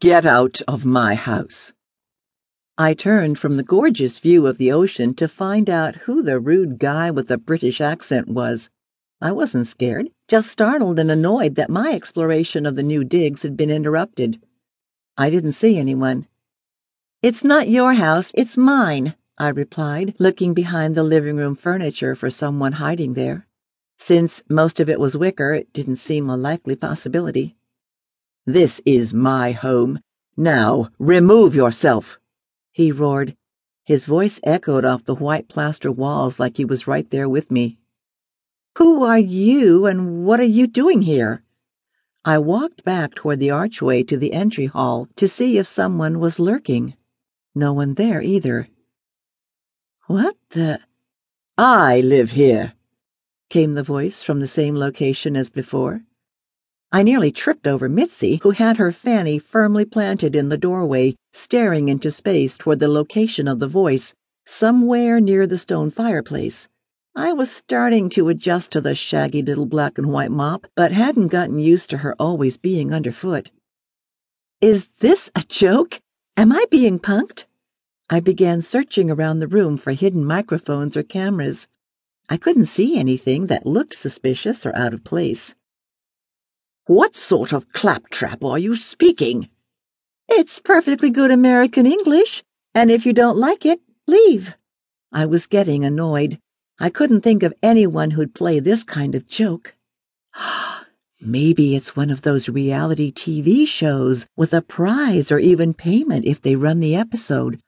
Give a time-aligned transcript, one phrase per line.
[0.00, 1.74] Get out of my house.
[2.78, 6.78] I turned from the gorgeous view of the ocean to find out who the rude
[6.78, 8.70] guy with the British accent was.
[9.20, 13.58] I wasn't scared, just startled and annoyed that my exploration of the new digs had
[13.58, 14.40] been interrupted.
[15.18, 16.26] I didn't see anyone.
[17.20, 22.30] It's not your house, it's mine, I replied, looking behind the living room furniture for
[22.30, 23.46] someone hiding there.
[23.98, 27.58] Since most of it was wicker, it didn't seem a likely possibility.
[28.52, 30.00] This is my home.
[30.36, 32.18] Now, remove yourself,
[32.72, 33.36] he roared.
[33.84, 37.78] His voice echoed off the white plaster walls like he was right there with me.
[38.76, 41.44] Who are you and what are you doing here?
[42.24, 46.40] I walked back toward the archway to the entry hall to see if someone was
[46.40, 46.94] lurking.
[47.54, 48.66] No one there either.
[50.08, 50.80] What the?
[51.56, 52.72] I live here,
[53.48, 56.02] came the voice from the same location as before.
[56.92, 61.88] I nearly tripped over Mitzi, who had her fanny firmly planted in the doorway, staring
[61.88, 64.12] into space toward the location of the voice,
[64.44, 66.68] somewhere near the stone fireplace.
[67.14, 71.28] I was starting to adjust to the shaggy little black and white mop, but hadn't
[71.28, 73.52] gotten used to her always being underfoot.
[74.60, 76.00] Is this a joke?
[76.36, 77.44] Am I being punked?
[78.08, 81.68] I began searching around the room for hidden microphones or cameras.
[82.28, 85.54] I couldn't see anything that looked suspicious or out of place.
[86.90, 89.48] What sort of claptrap are you speaking?
[90.28, 92.42] It's perfectly good American English,
[92.74, 94.56] and if you don't like it, leave.
[95.12, 96.40] I was getting annoyed.
[96.80, 99.76] I couldn't think of anyone who'd play this kind of joke.
[101.20, 106.42] Maybe it's one of those reality TV shows with a prize or even payment if
[106.42, 107.60] they run the episode.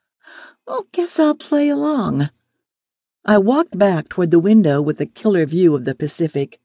[0.91, 2.29] Guess I'll play along.
[3.23, 6.59] I walked back toward the window with a killer view of the Pacific.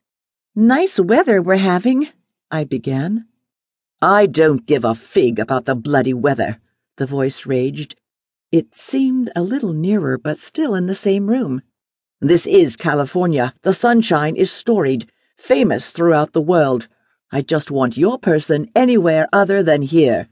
[0.57, 2.09] Nice weather we're having.
[2.51, 3.27] I began.
[4.01, 6.59] I don't give a fig about the bloody weather,
[6.97, 7.95] the voice raged.
[8.51, 11.61] It seemed a little nearer, but still in the same room.
[12.21, 13.53] This is California.
[13.63, 16.89] The sunshine is storied, famous throughout the world.
[17.31, 20.29] I just want your person anywhere other than here.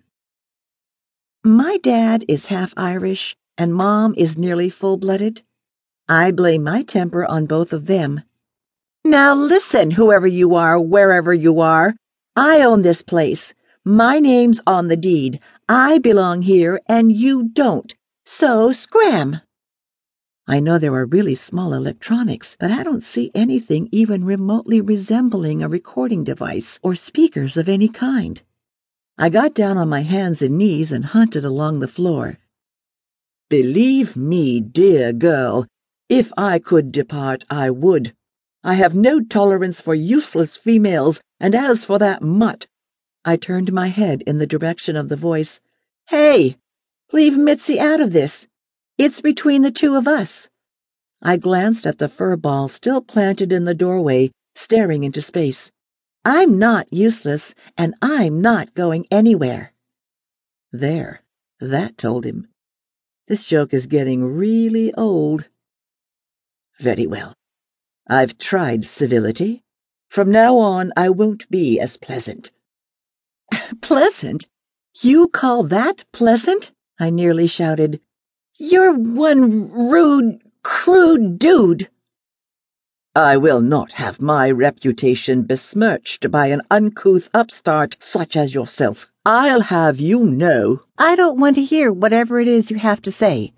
[1.45, 5.43] My dad is half Irish, and Mom is nearly full-blooded.
[6.09, 8.23] I blame my temper on both of them.
[9.05, 11.95] Now listen, whoever you are, wherever you are.
[12.39, 13.55] I own this place.
[13.83, 15.41] My name's on the deed.
[15.71, 17.95] I belong here, and you don't.
[18.27, 19.41] So scram!
[20.47, 25.63] I know there are really small electronics, but I don't see anything even remotely resembling
[25.63, 28.43] a recording device or speakers of any kind.
[29.17, 32.37] I got down on my hands and knees and hunted along the floor.
[33.49, 35.67] Believe me, dear girl,
[36.11, 38.15] if I could depart, I would.
[38.63, 42.67] I have no tolerance for useless females, and as for that mutt,
[43.25, 45.61] I turned my head in the direction of the voice.
[46.09, 46.57] Hey,
[47.13, 48.47] leave Mitzi out of this.
[48.99, 50.49] It's between the two of us.
[51.21, 55.71] I glanced at the fur ball still planted in the doorway, staring into space.
[56.25, 59.73] I'm not useless, and I'm not going anywhere.
[60.73, 61.23] There,
[61.61, 62.49] that told him.
[63.29, 65.49] This joke is getting really old.
[66.79, 67.35] Very well.
[68.09, 69.65] I've tried civility.
[70.09, 72.51] From now on, I won't be as pleasant.
[73.81, 74.47] pleasant?
[75.01, 76.73] You call that pleasant?
[76.99, 78.01] I nearly shouted.
[78.59, 81.91] You're one rude, crude dude.
[83.15, 89.11] I will not have my reputation besmirched by an uncouth upstart such as yourself.
[89.25, 90.83] I'll have you know.
[90.99, 93.53] I don't want to hear whatever it is you have to say.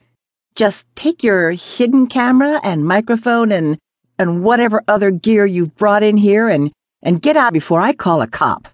[0.55, 3.79] Just take your hidden camera and microphone and
[4.19, 8.21] and whatever other gear you've brought in here and, and get out before I call
[8.21, 8.69] a cop.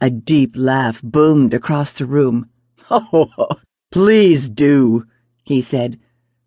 [0.00, 2.48] A deep laugh boomed across the room.
[2.90, 3.48] Oh,
[3.90, 5.06] please do,
[5.44, 5.98] he said.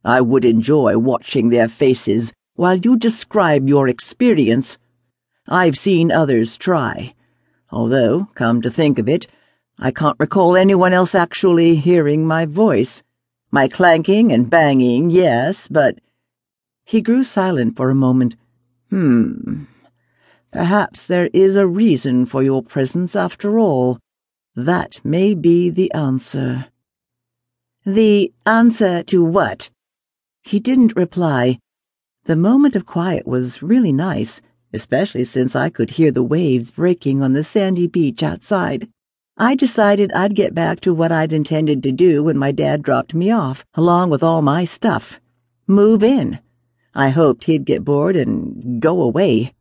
[0.04, 4.78] I would enjoy watching their faces while you describe your experience.
[5.48, 7.16] I've seen others try,
[7.72, 9.28] although, come to think of it,
[9.80, 13.04] I can't recall anyone else actually hearing my voice.
[13.52, 16.00] My clanking and banging, yes, but
[16.88, 18.38] he grew silent for a moment.
[18.90, 19.64] Hmm.
[20.54, 24.00] Perhaps there is a reason for your presence after all.
[24.56, 26.68] That may be the answer.
[27.86, 29.70] The answer to what?
[30.44, 31.60] He didn't reply.
[32.24, 34.40] The moment of quiet was really nice,
[34.72, 38.88] especially since I could hear the waves breaking on the sandy beach outside.
[39.38, 43.14] I decided I'd get back to what I'd intended to do when my dad dropped
[43.14, 45.20] me off, along with all my stuff.
[45.68, 46.40] Move in.
[46.98, 49.54] I hoped he'd get bored and go away.